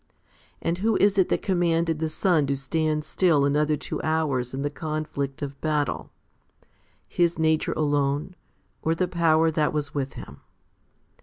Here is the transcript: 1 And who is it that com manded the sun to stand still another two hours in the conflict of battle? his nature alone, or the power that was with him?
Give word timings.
1 0.61 0.61
And 0.63 0.77
who 0.79 0.95
is 0.95 1.19
it 1.19 1.29
that 1.29 1.43
com 1.43 1.59
manded 1.59 1.99
the 1.99 2.09
sun 2.09 2.47
to 2.47 2.55
stand 2.55 3.05
still 3.05 3.45
another 3.45 3.77
two 3.77 4.01
hours 4.01 4.51
in 4.51 4.63
the 4.63 4.71
conflict 4.71 5.43
of 5.43 5.61
battle? 5.61 6.09
his 7.07 7.37
nature 7.37 7.73
alone, 7.73 8.35
or 8.81 8.95
the 8.95 9.07
power 9.07 9.51
that 9.51 9.73
was 9.73 9.93
with 9.93 10.13
him? 10.13 10.41